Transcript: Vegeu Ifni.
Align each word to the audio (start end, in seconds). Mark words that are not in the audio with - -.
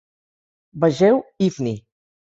Vegeu 0.85 1.23
Ifni. 1.49 1.75